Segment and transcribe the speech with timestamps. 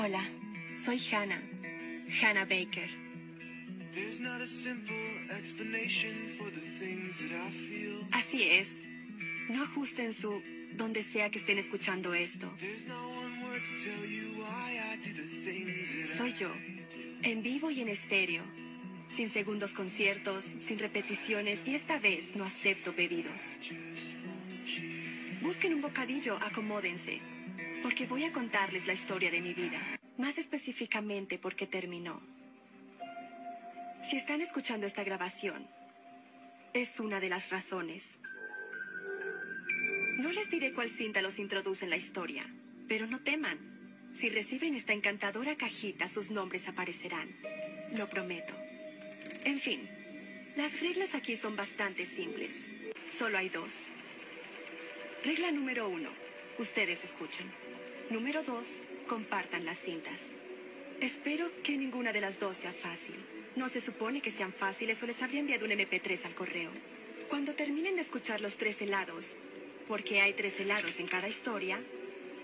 [0.00, 0.24] Hola,
[0.76, 1.42] soy Hannah,
[2.22, 2.88] Hannah Baker.
[8.12, 8.74] Así es.
[9.48, 10.40] No ajusten su
[10.76, 12.48] donde sea que estén escuchando esto.
[16.06, 16.54] Soy yo,
[17.24, 18.44] en vivo y en estéreo,
[19.08, 23.58] sin segundos conciertos, sin repeticiones y esta vez no acepto pedidos.
[25.40, 27.20] Busquen un bocadillo, acomódense,
[27.82, 29.80] porque voy a contarles la historia de mi vida,
[30.16, 32.20] más específicamente porque terminó.
[34.02, 35.68] Si están escuchando esta grabación,
[36.72, 38.18] es una de las razones.
[40.18, 42.44] No les diré cuál cinta los introduce en la historia,
[42.88, 44.10] pero no teman.
[44.12, 47.36] Si reciben esta encantadora cajita, sus nombres aparecerán.
[47.92, 48.54] Lo prometo.
[49.44, 49.88] En fin,
[50.56, 52.68] las reglas aquí son bastante simples.
[53.10, 53.88] Solo hay dos.
[55.24, 56.10] Regla número uno.
[56.58, 57.46] Ustedes escuchan.
[58.10, 58.80] Número dos.
[59.06, 60.20] Compartan las cintas.
[61.00, 63.14] Espero que ninguna de las dos sea fácil.
[63.54, 66.70] No se supone que sean fáciles o les habría enviado un MP3 al correo.
[67.28, 69.36] Cuando terminen de escuchar los tres helados,
[69.86, 71.78] porque hay tres helados en cada historia,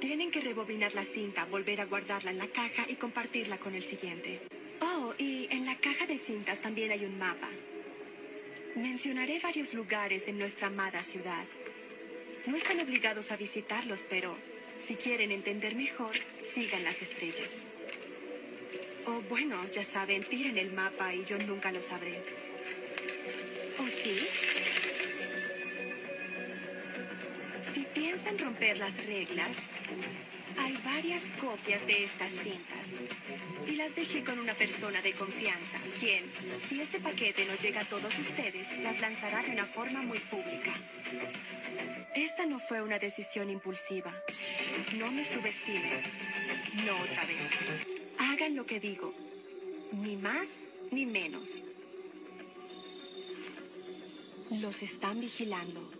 [0.00, 3.82] tienen que rebobinar la cinta, volver a guardarla en la caja y compartirla con el
[3.82, 4.40] siguiente.
[4.80, 7.48] Oh, y en la caja de cintas también hay un mapa.
[8.76, 11.46] Mencionaré varios lugares en nuestra amada ciudad.
[12.44, 14.36] No están obligados a visitarlos, pero
[14.78, 17.52] si quieren entender mejor, sigan las estrellas.
[19.06, 22.22] O bueno, ya saben, tiren el mapa y yo nunca lo sabré.
[23.78, 24.18] ¿O sí?
[27.74, 29.56] Si piensan romper las reglas,
[30.58, 32.86] hay varias copias de estas cintas.
[33.66, 36.24] Y las dejé con una persona de confianza, quien,
[36.68, 40.72] si este paquete no llega a todos ustedes, las lanzará de una forma muy pública.
[42.14, 44.12] Esta no fue una decisión impulsiva.
[44.98, 46.00] No me subestimen.
[46.86, 47.50] No otra vez.
[48.18, 49.12] Hagan lo que digo.
[49.92, 51.64] Ni más ni menos.
[54.50, 55.90] Los están vigilando.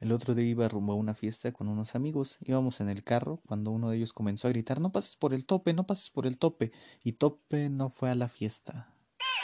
[0.00, 2.38] El otro día iba rumbo a una fiesta con unos amigos.
[2.40, 5.46] Íbamos en el carro cuando uno de ellos comenzó a gritar No pases por el
[5.46, 6.72] tope, no pases por el tope.
[7.04, 8.92] Y Tope no fue a la fiesta.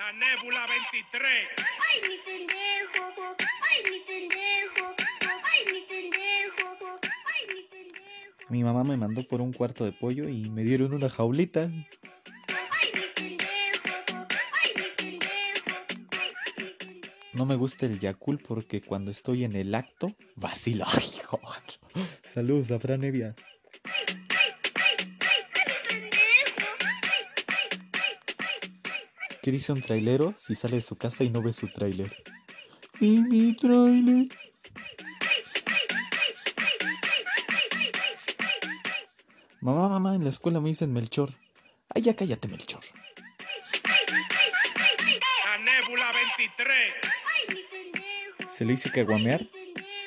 [0.01, 1.23] La Nébula 23.
[1.89, 3.37] ¡Ay, mi pendejo!
[3.71, 4.95] ¡Ay, mi pendejo!
[5.45, 6.77] ¡Ay, mi pendejo!
[7.27, 8.48] ¡Ay, mi pendejo!
[8.59, 11.71] Mi mamá me mandó por un cuarto de pollo y me dieron una jaulita.
[17.35, 20.87] No me gusta el Yakul porque cuando estoy en el acto, vacilo.
[22.25, 23.37] Saludos a Fran Evia.
[29.41, 32.13] ¿Qué dice un trailero si sale de su casa y no ve su trailer?
[32.99, 34.27] ¿Y mi trailer?
[39.61, 41.31] Mamá, mamá, en la escuela me dicen Melchor.
[41.93, 42.81] Ay, ya cállate, Melchor.
[45.45, 46.69] La Nébula 23.
[46.69, 48.49] ¡Ay, mi pendejo!
[48.49, 49.49] Se le dice caguamear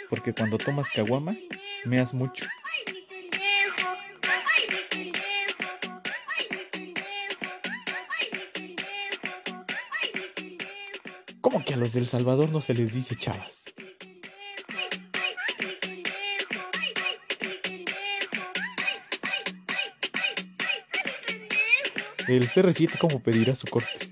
[0.09, 1.35] porque cuando tomas caguama,
[1.83, 2.45] meas mucho.
[2.63, 3.89] ¡Ay, mi pendejo!
[4.55, 5.65] ¡Ay, mi pendejo!
[6.37, 7.47] ¡Ay, mi pendejo!
[8.19, 9.65] ¡Ay, mi pendejo!
[10.01, 11.41] ¡Ay, mi pendejo!
[11.41, 13.65] ¿Cómo que a los del Salvador no se les dice chavas?
[22.31, 24.09] El CR7 como pedirá su corte.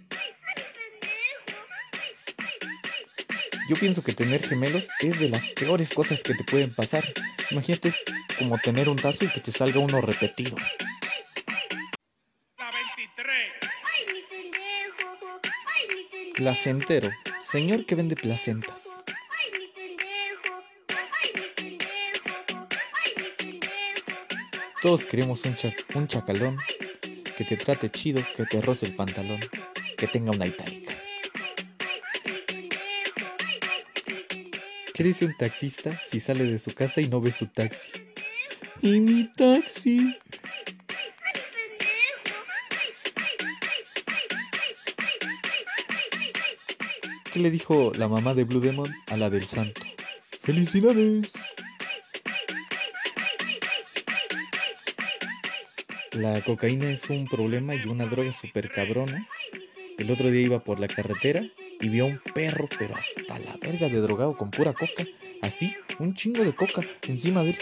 [3.70, 7.06] Yo pienso que tener gemelos es de las peores cosas que te pueden pasar.
[7.52, 7.96] Imagínate es
[8.38, 10.58] como tener un tazo y que te salga uno repetido.
[12.58, 13.52] La 23.
[16.36, 17.10] Placentero.
[17.42, 18.86] Señor que vende placentas.
[24.82, 26.58] Todos queremos un, cha- un chacalón
[27.40, 29.40] que te trate chido, que te roce el pantalón,
[29.96, 30.94] que tenga una itálica.
[34.94, 37.92] ¿Qué dice un taxista si sale de su casa y no ve su taxi?
[38.82, 40.18] ¿Y mi taxi?
[47.32, 49.82] ¿Qué le dijo la mamá de Blue Demon a la del santo?
[50.42, 51.32] ¡Felicidades!
[56.20, 59.26] La cocaína es un problema y una droga súper cabrona.
[59.98, 61.42] El otro día iba por la carretera
[61.80, 65.06] y vio a un perro, pero hasta la verga de drogado con pura coca.
[65.42, 67.58] Así, un chingo de coca encima de él.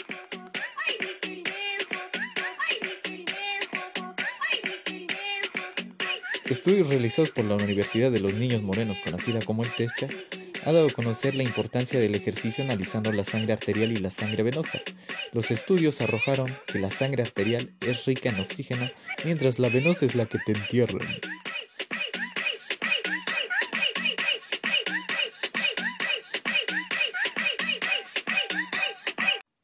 [6.50, 10.08] Estudios realizados por la Universidad de los Niños Morenos, conocida como el TESCHA,
[10.66, 14.42] ha dado a conocer la importancia del ejercicio analizando la sangre arterial y la sangre
[14.42, 14.82] venosa.
[15.34, 18.90] Los estudios arrojaron que la sangre arterial es rica en oxígeno,
[19.26, 21.08] mientras la venosa es la que te entierran.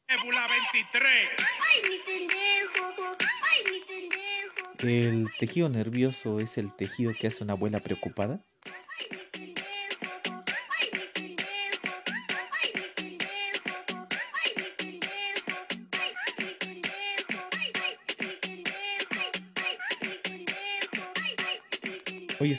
[0.08, 1.02] Nébula 23.
[1.48, 3.16] Ay, mi pendejo.
[3.50, 4.86] Ay, mi pendejo.
[4.86, 8.44] ¿El tejido nervioso es el tejido que hace una abuela preocupada?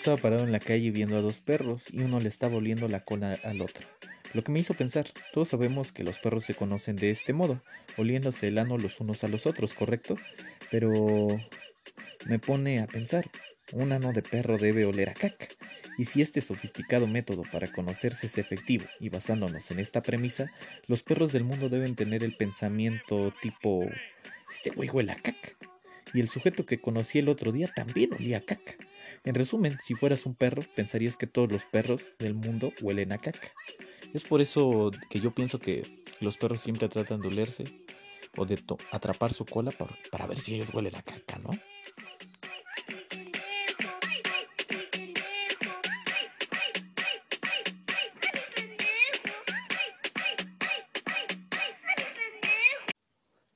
[0.06, 3.04] Estaba parado en la calle viendo a dos perros y uno le estaba oliendo la
[3.04, 3.88] cola al otro.
[4.34, 7.64] Lo que me hizo pensar, todos sabemos que los perros se conocen de este modo,
[7.98, 10.16] oliéndose el ano los unos a los otros, ¿correcto?
[10.70, 11.26] Pero
[12.28, 13.26] me pone a pensar,
[13.74, 15.48] un ano de perro debe oler a caca.
[15.98, 20.52] Y si este sofisticado método para conocerse es efectivo y basándonos en esta premisa,
[20.86, 23.90] los perros del mundo deben tener el pensamiento tipo,
[24.52, 25.58] este güey huele a caca.
[26.14, 28.76] Y el sujeto que conocí el otro día también olía a caca.
[29.24, 33.18] En resumen, si fueras un perro, pensarías que todos los perros del mundo huelen a
[33.18, 33.52] caca.
[34.14, 35.84] Es por eso que yo pienso que
[36.22, 37.64] los perros siempre tratan de olerse
[38.38, 41.52] o de to- atrapar su cola por- para ver si ellos huelen a caca, ¿no?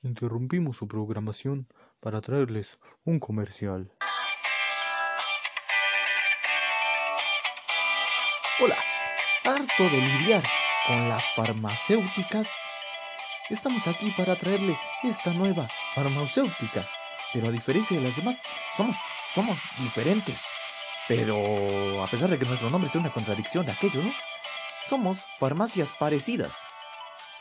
[0.01, 1.67] Interrumpimos su programación
[1.99, 3.93] para traerles un comercial.
[9.59, 10.43] Harto de lidiar
[10.87, 12.47] con las farmacéuticas.
[13.49, 16.85] Estamos aquí para traerle esta nueva farmacéutica.
[17.33, 18.37] Pero a diferencia de las demás,
[18.77, 18.95] somos,
[19.27, 20.45] somos diferentes.
[21.07, 21.35] Pero
[22.01, 24.11] a pesar de que nuestro nombre sea una contradicción de aquello, ¿no?
[24.87, 26.59] Somos farmacias parecidas.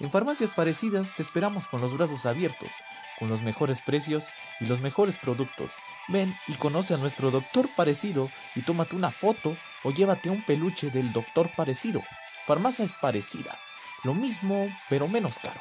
[0.01, 2.71] En farmacias parecidas te esperamos con los brazos abiertos,
[3.19, 4.25] con los mejores precios
[4.61, 5.71] y los mejores productos.
[6.09, 10.91] Ven y conoce a nuestro doctor parecido y tómate una foto o llévate un peluche
[10.91, 12.03] del doctor parecido.
[12.47, 13.59] Farmacia es parecida,
[14.05, 15.61] lo mismo pero menos caro.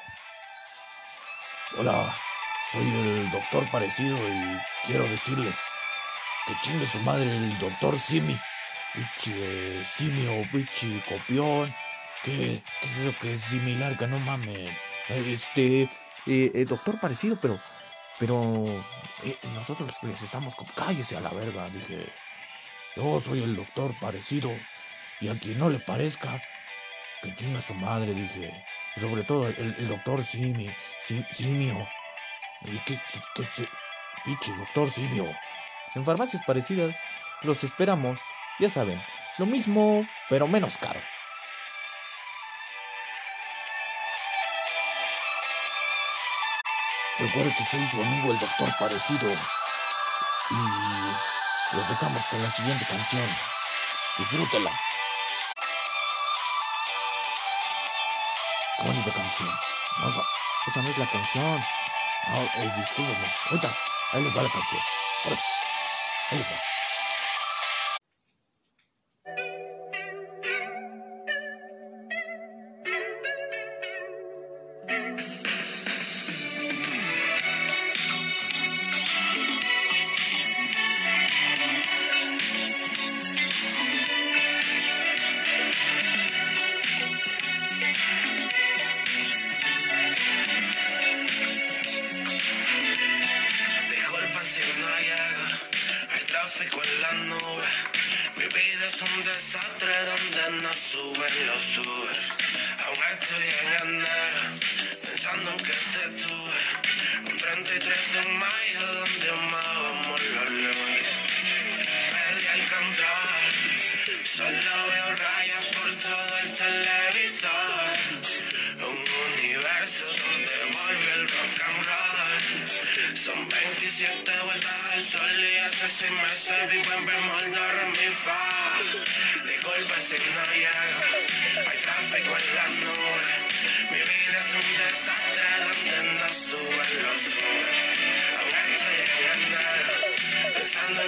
[1.78, 2.16] Hola,
[2.72, 5.56] soy el doctor parecido y quiero decirles
[6.48, 8.36] que chingue su madre el doctor Simi.
[8.94, 11.74] Pichi simio, pichi copión.
[12.24, 13.98] ¿Qué, ¿Qué es eso que es similar?
[13.98, 14.70] Que no mames.
[15.10, 17.60] Este, eh, eh, doctor parecido, pero,
[18.20, 18.64] pero
[19.24, 20.72] eh, nosotros les estamos como...
[20.74, 22.06] Cállese a la verga, dije.
[22.96, 24.50] Yo soy el doctor parecido.
[25.22, 26.42] Y a quien no le parezca,
[27.24, 28.52] que chinga su madre, dije.
[29.00, 30.70] Sobre todo el, doctor Simi,
[31.04, 31.88] Sim- Simio.
[32.66, 33.00] ¿Y qué,
[33.36, 33.70] qué, se-
[34.26, 35.26] Pichi, doctor Simio.
[35.96, 36.96] En farmacias parecidas
[37.44, 38.20] los esperamos,
[38.60, 39.00] ya saben,
[39.38, 41.00] lo mismo pero menos caro.
[47.20, 49.32] Recuerdo que soy su amigo el doctor parecido.
[50.52, 53.28] Y los dejamos con la siguiente canción.
[54.20, 54.72] Disfrútela.
[58.78, 59.50] Qué bonita canción.
[60.00, 61.66] No, esa, no es la canción.
[62.30, 63.34] No, eh, discúlpenme.
[63.50, 63.76] Ahorita,
[64.14, 64.82] ahí les va la canción.
[65.26, 65.52] Ahora sí.
[66.32, 66.67] Ahí les va.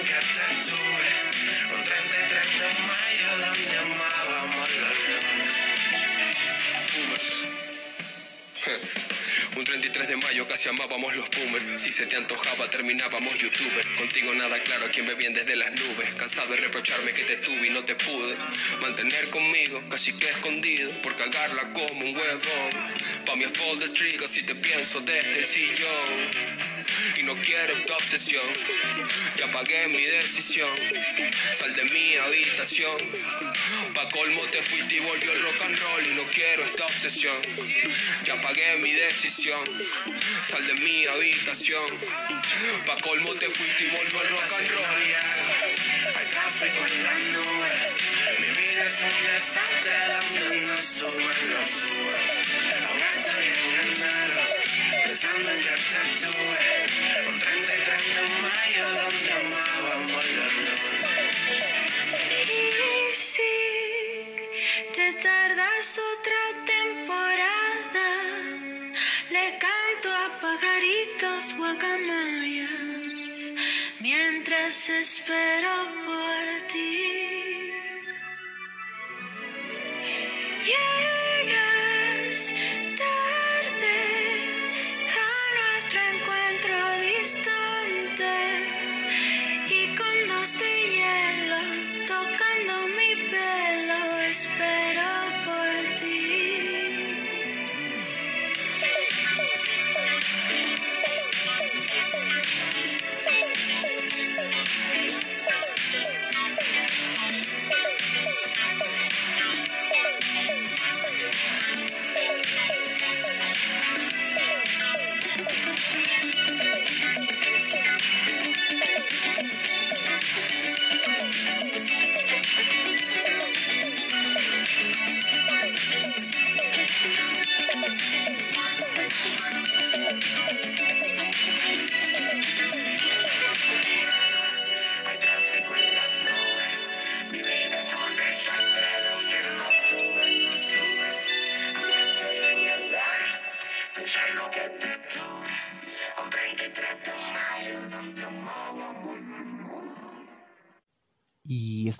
[0.00, 1.08] en que te tuve.
[1.76, 5.50] Un 33 de mayo donde amábamos los lunes.
[9.56, 11.82] Un 33 de mayo casi amábamos los boomers.
[11.82, 13.86] Si se te antojaba, terminábamos youtuber.
[13.96, 16.14] Contigo nada claro, quien ve bien desde las nubes.
[16.16, 18.36] Cansado de reprocharme que te tuve y no te pude.
[18.80, 20.92] Mantener conmigo, casi que escondido.
[21.02, 22.70] Por cagarla como un huevón.
[23.26, 26.79] Pa' mi es de trigo si te pienso desde el sillón.
[27.16, 28.46] Y no quiero esta obsesión.
[29.36, 30.70] Ya pagué mi decisión.
[31.54, 32.96] Sal de mi habitación.
[33.94, 36.06] Pa' colmo te fuiste y volvió el rock and roll.
[36.06, 37.36] Y no quiero esta obsesión.
[38.24, 39.62] Ya pagué mi decisión.
[40.48, 41.86] Sal de mi habitación.
[42.86, 44.80] Pa' colmo te fuiste y volvió el rock and roll.
[46.16, 48.10] Hay tráfico en las nubes.
[48.38, 52.89] Mi vida es un desastre donde no suben los subes.
[74.88, 75.70] Espero
[76.04, 77.70] por ti.
[80.64, 81.19] Llegas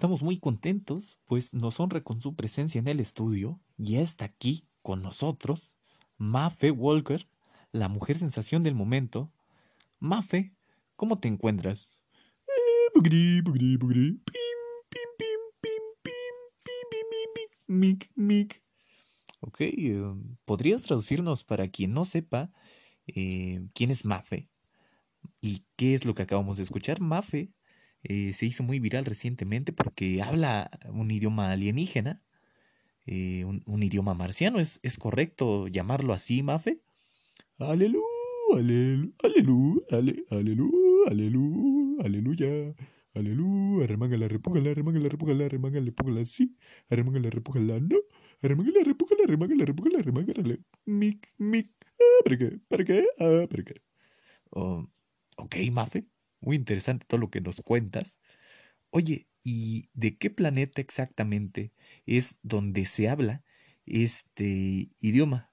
[0.01, 4.67] Estamos muy contentos, pues nos honra con su presencia en el estudio y está aquí
[4.81, 5.77] con nosotros
[6.17, 7.29] Mafe Walker,
[7.71, 9.31] la mujer sensación del momento.
[9.99, 10.55] Mafe,
[10.97, 11.91] ¿cómo te encuentras?
[17.67, 18.63] Mic, mic.
[19.41, 20.03] Ok, eh,
[20.47, 22.51] ¿podrías traducirnos para quien no sepa
[23.07, 24.49] eh, quién es Mafe?
[25.43, 27.03] ¿Y qué es lo que acabamos de escuchar?
[27.03, 27.53] Mafe
[28.03, 32.23] eh, se hizo muy viral recientemente porque habla un idioma alienígena,
[33.07, 34.61] eh, un, un idioma marciano.
[34.61, 36.81] ¿Es, ¿Es correcto llamarlo así, Mafe?
[37.59, 38.03] Alelu,
[38.57, 40.69] alelu, alelu, ale, alelu,
[41.11, 41.45] alelu,
[42.05, 42.75] aleluya,
[43.15, 46.57] alelu, arremángala, repújala, arremángala, repújala, arremángala, repújala, sí,
[46.91, 47.99] arremángala, repújala, no,
[48.43, 51.69] arremángala, repújala, arremángala, repújala, arremángala, mic, mic,
[52.01, 52.59] ah, ¿para qué?
[52.69, 53.07] ¿Para qué?
[53.19, 53.75] Ah, ¿para qué?
[54.51, 54.87] Oh,
[55.37, 56.07] ok, Mafe,
[56.41, 58.19] muy interesante todo lo que nos cuentas.
[58.91, 61.73] Oye, ¿y de qué planeta exactamente
[62.07, 63.45] es donde se habla
[63.87, 65.53] este idioma?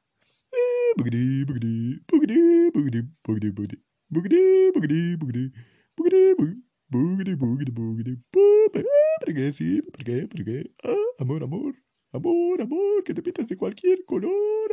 [11.20, 11.75] Amor, amor.
[12.12, 14.72] Amor, amor, que te pintas de cualquier color.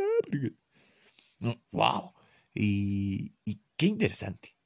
[1.73, 2.12] ¡Wow!
[2.54, 3.35] Y,
[3.76, 4.56] qué interesante.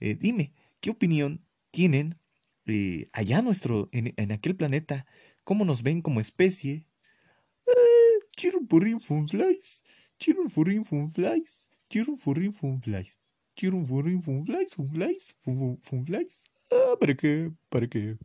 [0.00, 0.54] Dime,
[0.86, 2.20] ¿qué opinión tienen
[2.64, 5.04] eh, allá nuestro, en, aquel planeta?
[5.42, 6.86] ¿Cómo nos ven como especie?
[7.66, 9.82] Eh, chirupurrín funflies,
[10.20, 13.18] chirupurrín funflies, chirupurrín funflies,
[13.56, 16.44] chirupurrín funflies, funflies, fun- funflies.
[16.70, 17.50] Ah, ¿para qué?
[17.68, 18.16] ¿Para qué?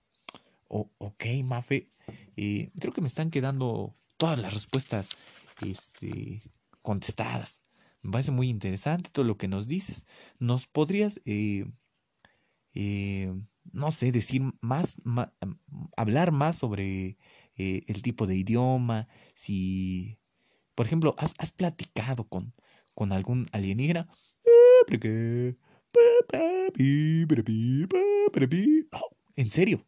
[0.67, 1.89] Oh, ok, Mafe.
[2.37, 5.09] eh, creo que me están quedando todas las respuestas
[5.65, 6.43] este,
[6.83, 7.63] contestadas.
[8.03, 10.05] Me parece muy interesante todo lo que nos dices.
[10.37, 11.21] ¿Nos podrías,
[12.73, 13.33] eh,
[13.73, 15.21] no sé, decir más, mm,
[15.97, 17.17] hablar más sobre
[17.55, 20.19] eh, el tipo de idioma, si,
[20.75, 22.53] por ejemplo, has, has platicado con,
[22.93, 24.09] con algún alienígena.
[29.35, 29.85] En serio.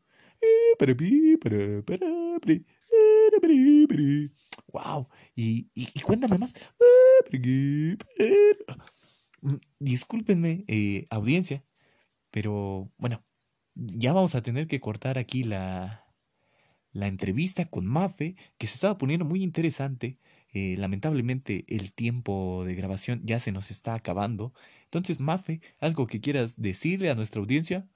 [4.68, 6.54] Wow, y, y cuéntame más.
[9.42, 11.64] Mm, discúlpenme, eh, audiencia,
[12.34, 13.24] pero bueno,
[13.76, 16.08] ya vamos a tener que cortar aquí la,
[16.94, 20.20] la entrevista con Mafe, que se estaba poniendo muy interesante.
[20.54, 24.54] eh, lamentablemente el tiempo de grabación ya se nos está acabando.
[24.86, 27.88] Entonces, Mafe, ¿algo que quieras decirle a nuestra audiencia?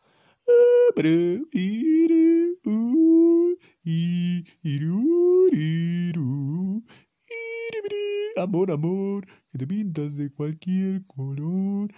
[8.37, 11.91] Amor, amor, que te pintas de cualquier color.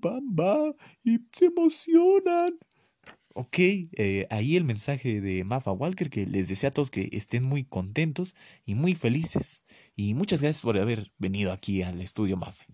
[0.00, 2.58] Pamba, y se emocionan.
[3.34, 7.44] Ok, eh, ahí el mensaje de Mafa Walker que les desea a todos que estén
[7.44, 9.62] muy contentos y muy felices.
[9.94, 12.66] Y muchas gracias por haber venido aquí al estudio Mafe.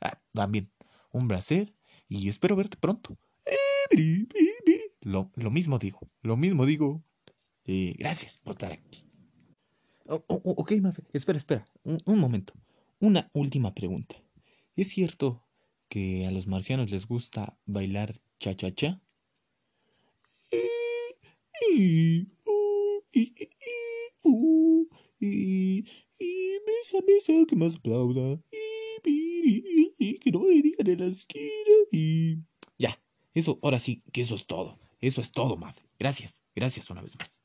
[0.00, 0.70] Ah, también,
[1.12, 1.74] un placer
[2.08, 3.16] y espero verte pronto.
[5.00, 7.02] Lo, lo mismo digo, lo mismo digo.
[7.64, 9.11] Eh, gracias por estar aquí.
[10.06, 12.54] Oh, oh, oh, ok, Mafe, espera, espera, un, momento.
[12.98, 14.16] Una última pregunta.
[14.76, 15.44] ¿Es cierto
[15.88, 19.00] que a los marcianos les gusta bailar cha-cha-cha?
[21.74, 22.26] Y,
[25.20, 25.84] y,
[26.66, 28.42] besa, besa, que más aplauda.
[29.04, 32.44] Y, que no le digan en la esquina.
[32.78, 33.00] Ya,
[33.34, 34.78] eso, ahora sí, que eso es todo.
[35.00, 35.82] Eso es todo, Mafe.
[35.98, 37.41] Gracias, gracias una vez más.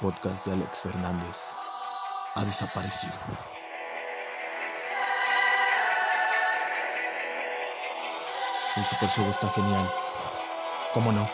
[0.00, 1.36] Podcast de Alex Fernández
[2.34, 3.12] ha desaparecido.
[8.76, 9.90] El Super Show está genial.
[10.94, 11.28] ¿Cómo no?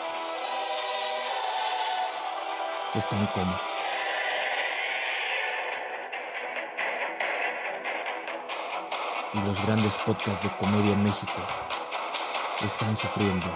[2.95, 3.59] Está en coma.
[9.33, 11.33] y los grandes podcasts de comedia en México
[12.65, 13.47] están sufriendo.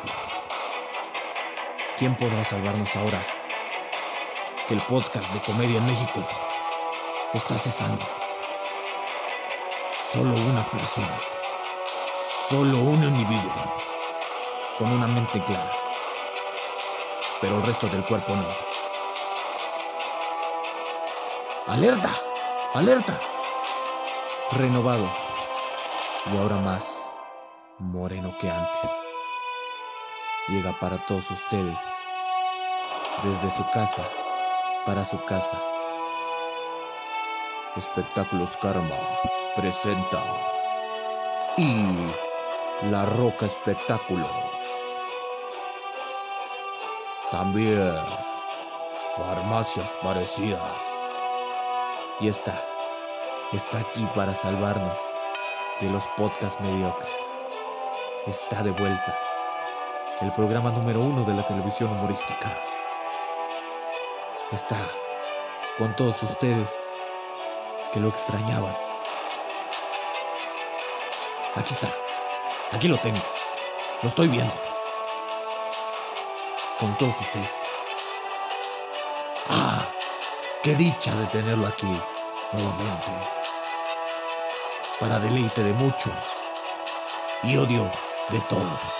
[1.97, 3.38] ¿Quién podrá salvarnos ahora?
[4.69, 6.23] Que el podcast de comedia en México
[7.33, 8.05] está cesando.
[10.13, 11.19] Solo una persona,
[12.49, 13.51] solo un individuo,
[14.77, 15.71] con una mente clara,
[17.41, 18.45] pero el resto del cuerpo no.
[21.73, 22.13] ¡Alerta!
[22.75, 23.19] ¡Alerta!
[24.51, 25.09] Renovado
[26.31, 27.09] y ahora más
[27.79, 28.91] moreno que antes.
[30.47, 31.79] Llega para todos ustedes,
[33.23, 34.03] desde su casa,
[34.89, 35.61] para su casa.
[37.75, 38.97] Espectáculos Karma
[39.55, 40.23] presenta
[41.57, 41.95] y
[42.89, 44.31] La Roca Espectáculos.
[47.29, 47.93] También
[49.15, 50.81] farmacias parecidas.
[52.19, 52.59] Y está,
[53.53, 54.97] está aquí para salvarnos
[55.81, 57.13] de los podcasts mediocres.
[58.25, 59.15] Está de vuelta
[60.21, 62.68] el programa número uno de la televisión humorística.
[64.51, 64.79] Está
[65.77, 66.69] con todos ustedes
[67.93, 68.75] que lo extrañaban.
[71.55, 71.87] Aquí está.
[72.71, 73.21] Aquí lo tengo.
[74.01, 74.53] Lo estoy viendo.
[76.79, 77.51] Con todos ustedes.
[79.49, 79.85] Ah,
[80.63, 82.01] qué dicha de tenerlo aquí
[82.51, 83.11] nuevamente
[84.99, 86.15] para deleite de muchos
[87.43, 87.91] y odio
[88.29, 88.98] de todos.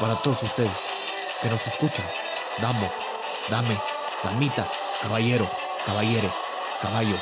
[0.00, 0.76] Para todos ustedes
[1.40, 2.06] que nos escuchan,
[2.60, 2.90] damo,
[3.48, 3.78] dame,
[4.22, 4.68] damita,
[5.00, 5.48] caballero,
[5.86, 6.30] caballere,
[6.82, 7.16] caballo,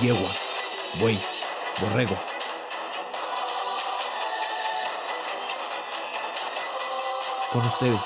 [0.00, 0.32] yegua,
[1.00, 1.20] buey,
[1.80, 2.16] borrego.
[7.52, 8.00] Con ustedes,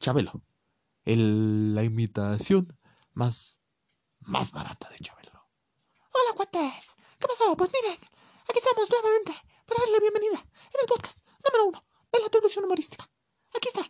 [0.00, 0.42] Chabelo.
[1.04, 2.76] El- la imitación
[3.12, 3.58] más,
[4.20, 5.46] más barata de Chabelo.
[6.12, 6.96] Hola, cuates.
[7.20, 7.56] ¿Qué pasó?
[7.56, 7.98] Pues miren,
[8.48, 9.32] aquí estamos nuevamente
[9.66, 13.08] para darle la bienvenida en el podcast número uno de la televisión humorística.
[13.54, 13.80] Aquí está,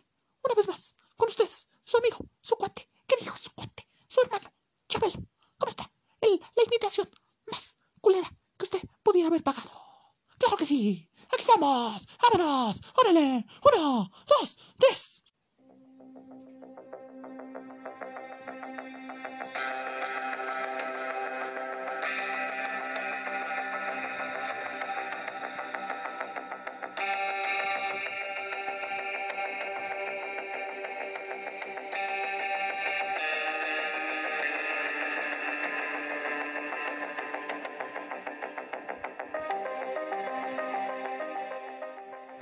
[0.43, 2.89] una vez más, con ustedes, su amigo, su cuate.
[3.07, 3.87] ¿Qué dijo su cuate?
[4.07, 4.53] Su hermano,
[4.89, 5.23] Chabelo.
[5.57, 5.91] ¿Cómo está?
[6.19, 7.09] El- la imitación
[7.51, 9.71] más culera que usted pudiera haber pagado.
[10.37, 11.09] ¡Claro que sí!
[11.31, 12.07] ¡Aquí estamos!
[12.21, 12.81] ¡Vámonos!
[12.97, 13.45] ¡Órale!
[13.73, 15.23] ¡Uno, dos, tres!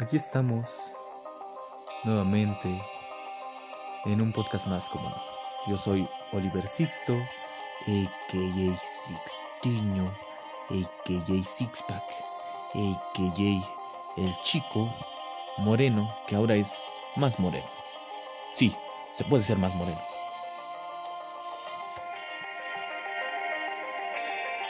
[0.10, 0.92] Aquí estamos
[2.04, 2.68] nuevamente
[4.06, 5.22] en un podcast más como no.
[5.68, 8.78] Yo soy Oliver Sixto, a.k.a.
[8.80, 10.06] Sixtiño,
[10.72, 11.44] a.k.a.
[11.44, 12.04] Sixpack,
[12.74, 14.20] a.k.a.
[14.20, 14.92] el chico
[15.60, 16.84] moreno que ahora es
[17.16, 17.70] más moreno.
[18.52, 18.76] Sí,
[19.12, 20.02] se puede ser más moreno.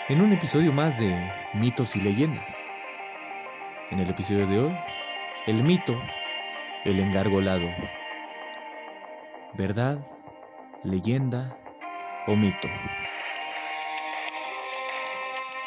[0.10, 2.54] En un episodio más de mitos y leyendas.
[3.90, 4.78] En el episodio de hoy,
[5.48, 6.00] el mito,
[6.86, 7.68] el engargolado.
[9.54, 10.06] ¿Verdad,
[10.84, 11.58] leyenda
[12.28, 12.68] o mito?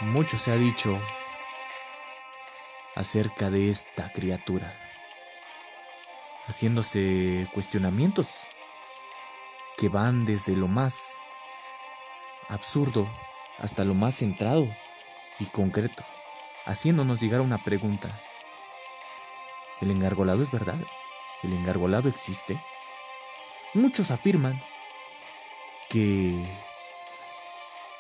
[0.01, 0.99] Mucho se ha dicho
[2.95, 4.75] acerca de esta criatura,
[6.47, 8.29] haciéndose cuestionamientos
[9.79, 11.19] que van desde lo más
[12.49, 13.11] absurdo
[13.59, 14.69] hasta lo más centrado
[15.39, 16.05] y concreto,
[16.67, 18.21] haciéndonos llegar a una pregunta.
[19.83, 20.79] ¿El engargolado es verdad?
[21.43, 22.63] ¿El engargolado existe?
[23.75, 24.63] Muchos afirman
[25.89, 26.47] que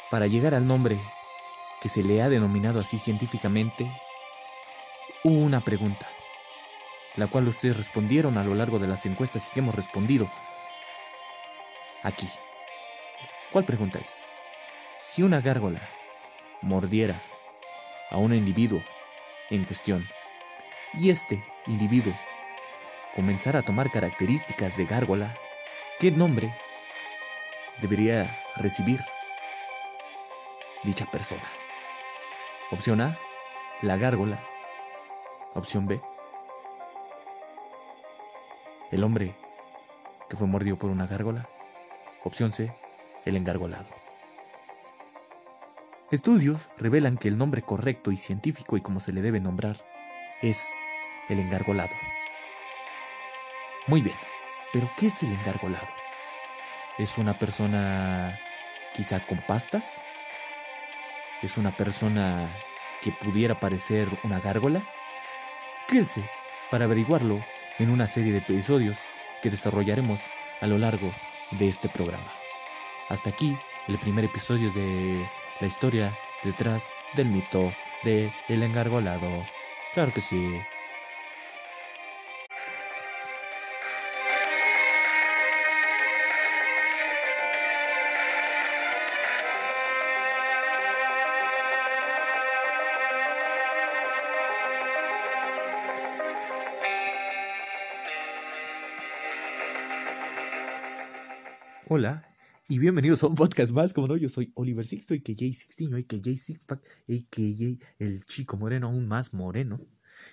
[0.09, 0.97] para llegar al nombre
[1.81, 3.90] que se le ha denominado así científicamente,
[5.25, 6.07] hubo una pregunta,
[7.16, 10.31] la cual ustedes respondieron a lo largo de las encuestas y que hemos respondido
[12.05, 12.29] aquí.
[13.51, 14.27] ¿Cuál pregunta es?
[14.95, 15.81] Si una gárgola
[16.61, 17.21] mordiera
[18.09, 18.81] a un individuo
[19.51, 20.07] en cuestión
[20.94, 22.12] y este individuo
[23.14, 25.35] comenzara a tomar características de gárgola,
[25.98, 26.55] ¿qué nombre
[27.81, 29.00] debería recibir
[30.83, 31.44] dicha persona?
[32.70, 33.18] Opción A,
[33.83, 34.42] la gárgola.
[35.55, 36.00] Opción B,
[38.90, 39.37] el hombre
[40.31, 41.46] que fue mordido por una gárgola.
[42.24, 42.74] Opción C,
[43.26, 43.88] el engargolado.
[46.11, 49.76] Estudios revelan que el nombre correcto y científico y como se le debe nombrar
[50.40, 50.74] es
[51.28, 51.96] el engargolado.
[53.87, 54.16] Muy bien,
[54.72, 55.88] pero ¿qué es el engargolado?
[56.98, 58.38] ¿Es una persona
[58.94, 60.02] quizá con pastas?
[61.42, 62.48] ¿Es una persona
[63.00, 64.82] que pudiera parecer una gárgola?
[65.88, 66.22] Quédese
[66.70, 67.40] para averiguarlo
[67.78, 69.06] en una serie de episodios
[69.42, 70.22] que desarrollaremos
[70.61, 71.12] a lo largo
[71.50, 72.32] de este programa.
[73.08, 73.58] Hasta aquí
[73.88, 75.28] el primer episodio de
[75.61, 77.72] la historia detrás del mito
[78.04, 79.44] de El Engargolado.
[79.94, 80.61] Claro que sí.
[101.94, 102.26] Hola
[102.70, 105.35] y bienvenidos a un podcast más, como no, yo soy Oliver Sixto, a.k.a.
[105.37, 106.37] Sixtiño, a.k.a.
[106.38, 108.02] Sixpack, a.k.a.
[108.02, 109.78] el chico moreno aún más moreno.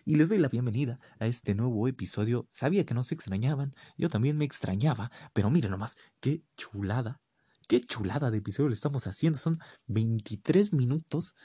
[0.05, 2.47] Y les doy la bienvenida a este nuevo episodio.
[2.53, 7.19] Sabía que no se extrañaban, yo también me extrañaba, pero miren nomás, qué chulada,
[7.67, 9.37] qué chulada de episodio le estamos haciendo.
[9.37, 11.35] Son 23 minutos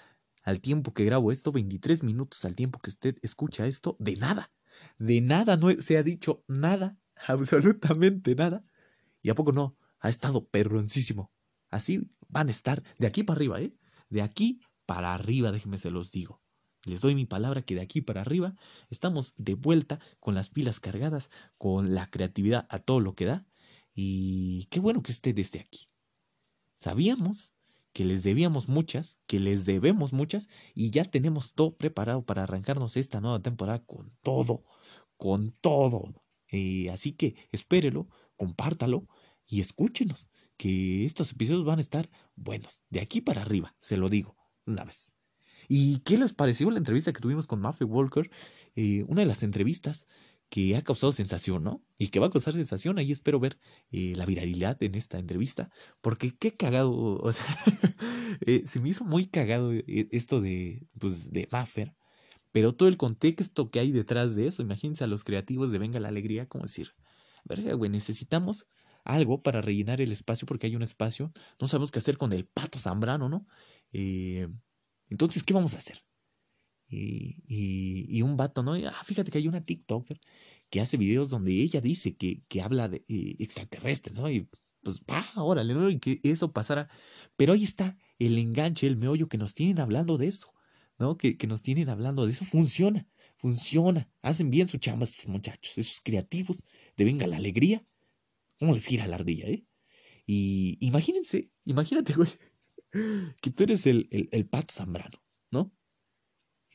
[0.45, 4.53] al tiempo que grabo esto, 23 minutos al tiempo que usted escucha esto, de nada,
[4.97, 6.97] de nada no se ha dicho nada,
[7.27, 8.65] absolutamente nada.
[9.21, 9.77] ¿Y a poco no?
[10.05, 11.33] Ha estado perroncísimo.
[11.71, 13.75] Así van a estar de aquí para arriba, ¿eh?
[14.11, 16.43] De aquí para arriba, déjenme se los digo.
[16.85, 18.55] Les doy mi palabra que de aquí para arriba
[18.91, 23.47] estamos de vuelta con las pilas cargadas, con la creatividad a todo lo que da.
[23.95, 25.89] Y qué bueno que esté desde aquí.
[26.77, 27.55] Sabíamos
[27.95, 32.99] que les debíamos muchas, que les debemos muchas, y ya tenemos todo preparado para arrancarnos
[32.99, 34.65] esta nueva temporada con todo,
[35.17, 36.13] con todo.
[36.93, 39.09] Así que espérelo, compártalo
[39.47, 44.09] y escúchenos, que estos episodios van a estar buenos, de aquí para arriba, se lo
[44.09, 45.13] digo, una vez.
[45.69, 48.31] ¿Y qué les pareció la entrevista que tuvimos con Maffei Walker?
[48.77, 50.07] Eh, una de las entrevistas
[50.51, 51.83] que ha causado sensación, ¿no?
[51.99, 53.59] Y que va a causar sensación, ahí espero ver
[53.91, 57.45] eh, la viralidad en esta entrevista, porque qué cagado, o sea,
[58.47, 61.97] eh, se me hizo muy cagado esto de, pues, de Maffer,
[62.53, 65.99] pero todo el contexto que hay detrás de eso, imagínense a los creativos de Venga
[65.99, 66.93] la Alegría, como decir,
[67.45, 68.69] verga, güey, necesitamos
[69.05, 71.33] algo para rellenar el espacio porque hay un espacio.
[71.61, 73.47] No sabemos qué hacer con el pato Zambrano, ¿no?
[73.93, 74.49] Eh,
[75.09, 76.05] entonces, ¿qué vamos a hacer?
[76.89, 78.75] Y, y, y, un vato, ¿no?
[78.75, 80.21] Ah, fíjate que hay una TikToker
[80.71, 84.31] que hace videos donde ella dice que, que habla de eh, extraterrestre, ¿no?
[84.31, 84.49] Y
[84.83, 85.91] pues, va, órale, ¿no?
[85.91, 86.89] Y que eso pasara.
[87.37, 90.53] Pero ahí está el enganche, el meollo que nos tienen hablando de eso,
[90.99, 91.17] ¿no?
[91.17, 92.45] Que, que nos tienen hablando de eso.
[92.45, 94.09] Funciona, funciona.
[94.23, 96.65] Hacen bien su chamba estos muchachos, esos creativos
[96.97, 97.85] de Venga la Alegría.
[98.65, 99.67] ¿Cómo les gira la ardilla, eh?
[100.25, 102.31] Y imagínense, imagínate, güey,
[103.43, 105.77] que tú eres el, el, Pato Zambrano, ¿no?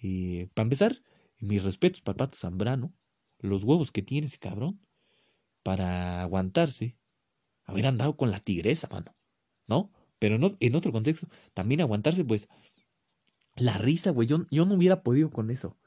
[0.03, 1.01] Eh, para empezar,
[1.39, 2.93] mis respetos para el Pato Zambrano,
[3.39, 4.85] los huevos que tiene ese cabrón
[5.63, 6.95] para aguantarse,
[7.63, 9.15] haber andado con la tigresa, mano,
[9.65, 9.91] ¿no?
[10.19, 12.47] Pero no, en otro contexto, también aguantarse, pues,
[13.55, 15.79] la risa, güey, yo, yo no hubiera podido con eso.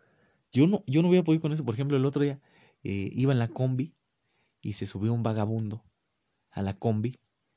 [0.51, 1.65] Yo no, yo no hubiera podido con eso.
[1.65, 2.41] Por ejemplo, el otro día
[2.83, 3.95] eh, iba en la combi
[4.61, 5.85] y se subió un vagabundo
[6.53, 7.15] a la combi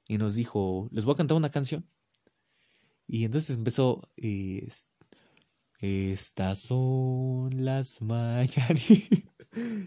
[0.07, 1.87] y nos dijo, les voy a cantar una canción.
[3.07, 4.91] Y entonces empezó, es-
[5.79, 9.23] estas son las mañanitas.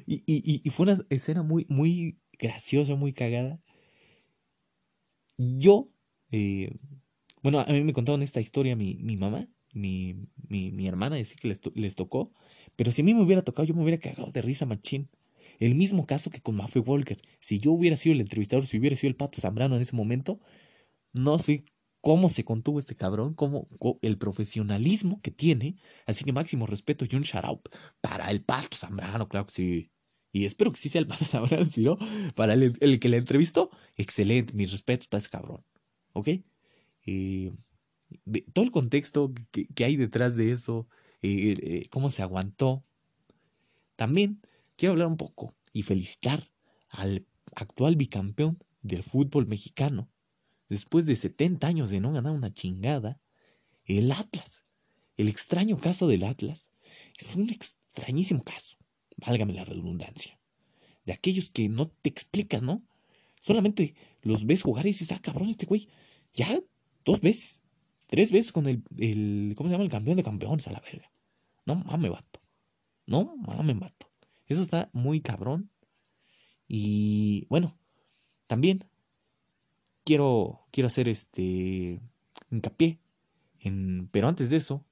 [0.07, 3.61] y, y, y- fue una escena muy, muy graciosa, muy cagada.
[5.37, 5.91] Yo,
[6.33, 6.71] eh,
[7.43, 11.37] bueno, a mí me contaron esta historia mi, mi mamá, mi, mi, mi hermana, decía
[11.41, 12.33] que les, les tocó.
[12.77, 15.11] Pero si a mí me hubiera tocado, yo me hubiera cagado de risa, machín.
[15.59, 17.19] El mismo caso que con Mafe Walker.
[17.41, 20.41] Si yo hubiera sido el entrevistador, si hubiera sido el Pato Zambrano en ese momento,
[21.13, 21.65] no sé
[22.01, 23.69] cómo se contuvo este cabrón, cómo,
[24.03, 25.77] el profesionalismo que tiene.
[26.07, 27.69] Así que máximo respeto y un shout out
[28.01, 29.91] para el Pato Zambrano, claro que sí.
[30.33, 31.99] Y espero que sí sea el Pato Zambrano, si no,
[32.35, 35.65] para el, el que le entrevistó, excelente, mis respetos para ese cabrón.
[36.13, 36.29] ¿Ok?
[37.07, 37.53] Eh,
[38.25, 40.89] de- todo el contexto que, que hay detrás de eso,
[41.23, 42.85] eh, eh, cómo se aguantó.
[43.97, 44.41] También
[44.79, 46.51] quiero hablar un poco y felicitar
[46.89, 50.09] al actual bicampeón del fútbol mexicano.
[50.69, 53.21] Después de 70 años de no ganar una chingada,
[53.85, 54.65] el Atlas.
[55.17, 56.71] El extraño caso del Atlas
[57.19, 58.77] es un extrañísimo caso,
[59.17, 60.39] válgame la redundancia.
[61.05, 62.83] De aquellos que no te explicas, ¿no?
[63.41, 65.89] Solamente los ves jugar y dices, ah, cabrón, este güey,
[66.35, 66.61] ya
[67.05, 67.63] dos veces,
[68.07, 69.85] tres veces con el, el ¿cómo se llama?
[69.85, 71.11] El campeón de campeones a la verga.
[71.67, 72.41] No mames, vato.
[73.07, 74.08] No mames, vato.
[74.49, 75.71] Eso está muy cabrón.
[76.67, 77.79] Y bueno,
[78.47, 78.85] también
[80.05, 82.01] quiero, quiero hacer este
[82.51, 83.01] hincapié
[83.61, 84.85] en, pero antes de eso,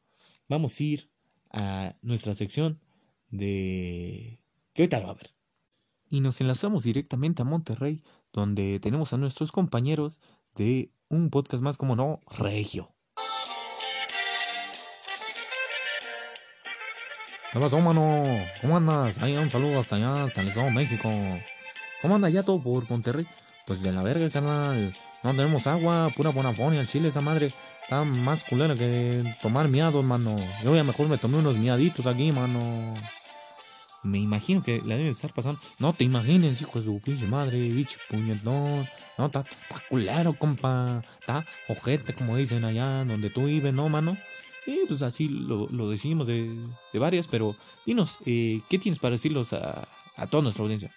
[0.48, 1.10] vamos a ir
[1.50, 2.80] a nuestra sección
[3.30, 4.40] de
[4.72, 5.34] que lo va a ver.
[6.08, 10.20] Y nos enlazamos directamente a Monterrey, donde tenemos a nuestros compañeros
[10.54, 12.95] de un podcast más como no, Regio.
[17.56, 18.22] ¿Qué pasó, mano?
[18.60, 19.14] ¿Cómo andas?
[19.22, 21.10] Ahí un saludo hasta allá, hasta el Estado México.
[22.02, 23.26] ¿Cómo anda ya todo por Monterrey?
[23.66, 24.92] Pues de la verga, carnal.
[25.22, 26.82] No tenemos agua, pura bonafonia.
[26.82, 27.50] El chile, esa madre
[27.82, 30.36] está más culera que tomar miados, mano.
[30.64, 32.92] Yo ya mejor me tomé unos miaditos aquí, mano.
[34.02, 35.58] Me imagino que la deben estar pasando.
[35.78, 38.86] No te imagines, hijo de su pinche madre, bicho puñetón.
[39.16, 39.44] No, está
[39.88, 41.00] culero, compa.
[41.20, 44.14] Está ojete, como dicen allá donde tú vives, ¿no, mano?
[44.66, 46.52] Sí, pues así lo, lo decimos de,
[46.92, 47.54] de varias, pero
[47.86, 50.90] dinos, eh, ¿qué tienes para decirlos a, a toda nuestra audiencia?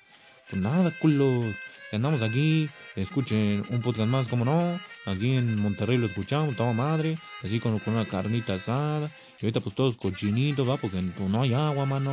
[0.50, 1.46] Pues nada, culos.
[1.92, 4.60] Andamos aquí, escuchen un podcast más, como no.
[5.06, 7.16] Aquí en Monterrey lo escuchamos, toda madre.
[7.44, 9.08] Así con, con una carnita asada.
[9.40, 12.12] Y ahorita pues todos cochinitos, va, porque pues, no hay agua, mano.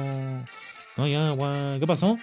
[0.99, 1.77] No hay agua.
[1.79, 2.19] ¿Qué pasó?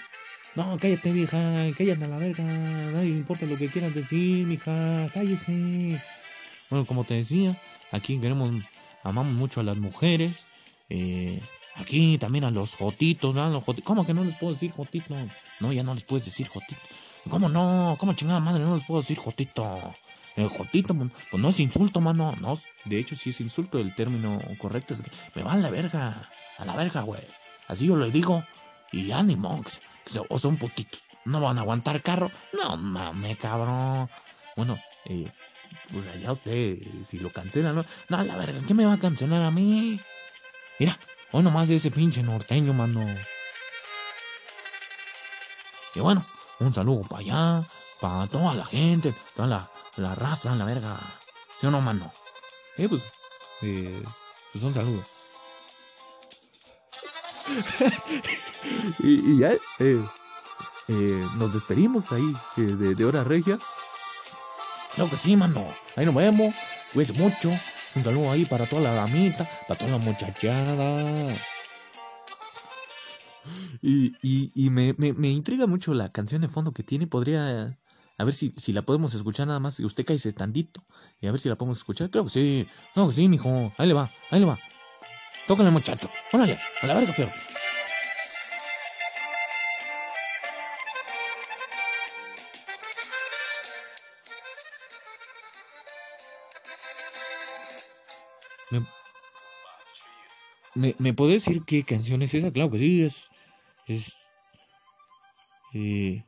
[0.56, 1.40] No, cállate, vieja.
[1.76, 2.44] Cállate a la verga.
[2.44, 5.08] Nadie importa lo que quieras decir, mija.
[5.12, 6.00] Cállese.
[6.70, 7.56] Bueno, como te decía,
[7.92, 8.50] aquí queremos,
[9.04, 10.44] amamos mucho a las mujeres.
[10.90, 11.42] Eh,
[11.78, 13.50] aquí también a los jotitos, ¿no?
[13.50, 15.18] Los joti- ¿Cómo que no les puedo decir jotitos?
[15.60, 16.82] No, ya no les puedes decir jotito.
[17.30, 17.96] ¿Cómo no?
[18.00, 19.80] ¿Cómo chingada madre no les puedo decir jotito?
[20.36, 22.32] El jotito, pues pues no es insulto, mano.
[22.42, 23.78] No, de hecho sí es insulto.
[23.80, 26.22] El término correcto es que me van a la verga.
[26.58, 27.22] A la verga, güey.
[27.68, 28.44] Así yo le digo.
[28.92, 29.72] Y ánimo, que
[30.06, 31.00] que se- o son putitos.
[31.26, 32.30] ¿No van a aguantar carro?
[32.62, 34.10] No mames, cabrón.
[34.56, 35.26] Bueno, eh,
[35.92, 37.86] pues allá usted, si lo cancelan, ¿no?
[38.10, 40.00] No, la verga, ¿qué me va a cancelar a mí?
[40.80, 40.98] Mira,
[41.32, 43.06] hoy nomás de ese pinche norteño, mano.
[45.96, 46.26] Y bueno,
[46.60, 47.68] un saludo para allá,
[48.02, 51.00] para toda la gente, toda la, la raza, la verga.
[51.60, 52.12] ¿Sí o no, mano?
[52.78, 53.02] Eh, pues,
[53.62, 54.04] eh,
[54.52, 55.04] pues un saludo.
[59.04, 60.04] y, y ya, eh,
[60.88, 63.58] eh, nos despedimos ahí eh, de, de Hora Regia.
[64.96, 65.66] Claro que sí, mano.
[65.96, 66.56] Ahí nos vemos.
[66.94, 67.50] Cuídense mucho.
[67.50, 71.28] Un saludo ahí para toda la damita, para toda la muchachada.
[73.82, 74.14] Y,
[74.56, 77.08] y, me, me, intriga mucho la canción de fondo que tiene.
[77.08, 77.76] Podría.
[78.20, 79.80] A ver si, si la podemos escuchar nada más.
[79.80, 80.84] Usted cállese tantito.
[81.22, 82.10] Y a ver si la podemos escuchar.
[82.10, 83.74] Claro que sí, claro que sí, mijo.
[83.78, 84.58] Ahí le va, ahí le va.
[85.48, 86.10] Tócale, muchacho.
[86.32, 87.28] Órale, a la verga, feo.
[100.76, 102.52] ¿Me, ¿Me decir qué canción es esa?
[102.52, 103.30] Claro que sí, es.
[103.88, 104.14] Es.
[105.74, 106.24] Eh,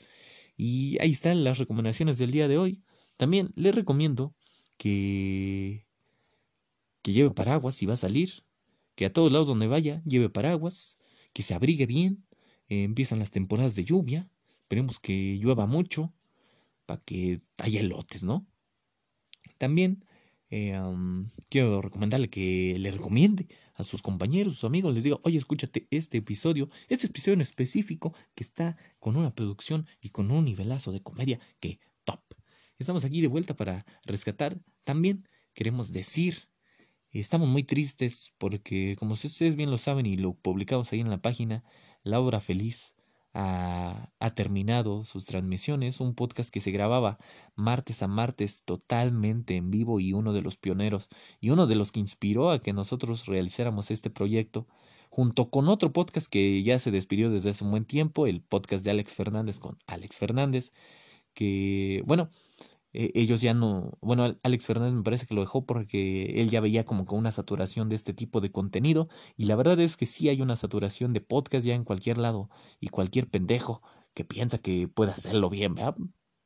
[0.56, 2.82] Y ahí están las recomendaciones del día de hoy.
[3.16, 4.34] También les recomiendo
[4.76, 5.85] que,
[7.06, 8.42] que lleve paraguas si va a salir,
[8.96, 10.98] que a todos lados donde vaya lleve paraguas,
[11.32, 12.26] que se abrigue bien.
[12.68, 14.28] Eh, empiezan las temporadas de lluvia,
[14.62, 16.12] esperemos que llueva mucho
[16.84, 18.44] para que haya elotes, ¿no?
[19.56, 20.04] También
[20.50, 20.76] eh,
[21.48, 26.18] quiero recomendarle que le recomiende a sus compañeros, sus amigos, les diga, oye, escúchate este
[26.18, 31.04] episodio, este episodio en específico que está con una producción y con un nivelazo de
[31.04, 32.34] comedia que top.
[32.80, 34.58] Estamos aquí de vuelta para rescatar.
[34.82, 36.48] También queremos decir,
[37.20, 41.22] estamos muy tristes porque, como ustedes bien lo saben y lo publicamos ahí en la
[41.22, 41.64] página,
[42.02, 42.94] La Hora Feliz
[43.34, 47.18] ha, ha terminado sus transmisiones, un podcast que se grababa
[47.54, 51.08] martes a martes totalmente en vivo y uno de los pioneros
[51.40, 54.66] y uno de los que inspiró a que nosotros realizáramos este proyecto
[55.10, 58.84] junto con otro podcast que ya se despidió desde hace un buen tiempo, el podcast
[58.84, 60.72] de Alex Fernández con Alex Fernández,
[61.34, 62.30] que bueno,
[62.96, 66.50] eh, ellos ya no, bueno, Al- Alex Fernández me parece que lo dejó porque él
[66.50, 69.96] ya veía como que una saturación de este tipo de contenido y la verdad es
[69.96, 73.82] que sí hay una saturación de podcast ya en cualquier lado y cualquier pendejo
[74.14, 75.96] que piensa que puede hacerlo bien, ¿verdad?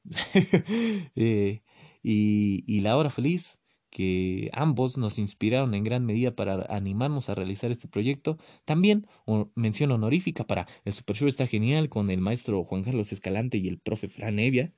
[1.16, 1.62] Eh,
[2.02, 3.60] y, y La Hora Feliz,
[3.90, 8.38] que ambos nos inspiraron en gran medida para animarnos a realizar este proyecto.
[8.64, 9.06] También
[9.54, 13.68] mención honorífica para El Super Show está genial con el maestro Juan Carlos Escalante y
[13.68, 14.72] el profe Fran Evia,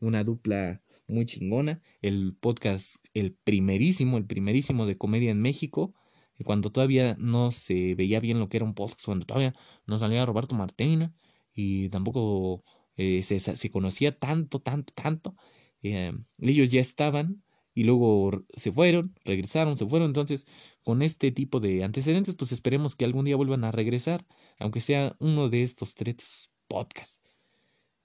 [0.00, 1.80] una dupla muy chingona.
[2.02, 5.94] El podcast, el primerísimo, el primerísimo de comedia en México,
[6.38, 9.54] eh, cuando todavía no se veía bien lo que era un podcast, cuando todavía
[9.86, 11.14] no salía Roberto Martina
[11.54, 12.64] y tampoco
[12.96, 15.36] eh, se, conocía tanto, tanto, tanto.
[15.82, 17.42] eh, ellos ya estaban
[17.74, 20.08] y luego se fueron, regresaron, se fueron.
[20.08, 20.46] Entonces,
[20.82, 24.26] con este tipo de antecedentes, pues esperemos que algún día vuelvan a regresar,
[24.58, 27.25] aunque sea uno de estos tres podcasts.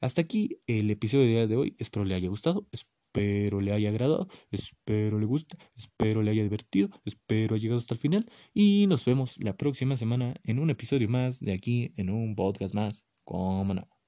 [0.02, 1.76] Hasta aquí el episodio de hoy.
[1.78, 6.90] Espero le haya gustado, espero le haya agradado, espero le guste, espero le haya divertido,
[7.06, 8.26] espero haya llegado hasta el final.
[8.54, 12.74] Y nos vemos la próxima semana en un episodio más de aquí, en un podcast
[12.74, 13.06] más.
[13.24, 14.01] Cómo no.